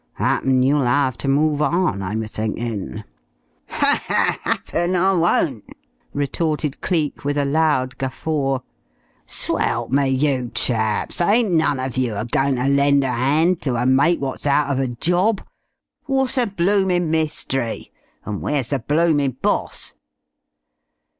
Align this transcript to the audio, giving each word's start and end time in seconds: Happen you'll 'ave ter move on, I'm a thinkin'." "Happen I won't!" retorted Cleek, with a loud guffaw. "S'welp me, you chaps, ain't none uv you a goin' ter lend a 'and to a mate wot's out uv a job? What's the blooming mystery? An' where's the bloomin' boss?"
Happen 0.13 0.63
you'll 0.63 0.87
'ave 0.87 1.17
ter 1.17 1.27
move 1.27 1.61
on, 1.61 2.01
I'm 2.01 2.23
a 2.23 2.27
thinkin'." 2.27 3.03
"Happen 3.67 4.95
I 4.95 5.13
won't!" 5.13 5.63
retorted 6.11 6.81
Cleek, 6.81 7.23
with 7.23 7.37
a 7.37 7.45
loud 7.45 7.99
guffaw. 7.99 8.61
"S'welp 9.27 9.91
me, 9.91 10.07
you 10.09 10.49
chaps, 10.55 11.21
ain't 11.21 11.51
none 11.51 11.77
uv 11.77 11.97
you 11.99 12.15
a 12.15 12.25
goin' 12.25 12.55
ter 12.55 12.67
lend 12.67 13.03
a 13.03 13.09
'and 13.09 13.61
to 13.61 13.75
a 13.75 13.85
mate 13.85 14.19
wot's 14.19 14.47
out 14.47 14.75
uv 14.75 14.79
a 14.81 14.87
job? 14.87 15.43
What's 16.07 16.33
the 16.33 16.47
blooming 16.47 17.11
mystery? 17.11 17.93
An' 18.25 18.41
where's 18.41 18.71
the 18.71 18.79
bloomin' 18.79 19.37
boss?" 19.43 19.93